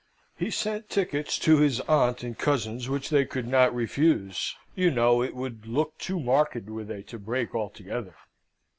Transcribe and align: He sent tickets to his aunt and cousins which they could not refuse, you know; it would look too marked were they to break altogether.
He 0.35 0.49
sent 0.49 0.89
tickets 0.89 1.37
to 1.37 1.59
his 1.59 1.79
aunt 1.81 2.23
and 2.23 2.35
cousins 2.35 2.89
which 2.89 3.11
they 3.11 3.23
could 3.23 3.45
not 3.47 3.71
refuse, 3.71 4.55
you 4.73 4.89
know; 4.89 5.21
it 5.21 5.35
would 5.35 5.67
look 5.67 5.95
too 5.99 6.19
marked 6.19 6.65
were 6.67 6.83
they 6.83 7.03
to 7.03 7.19
break 7.19 7.53
altogether. 7.53 8.15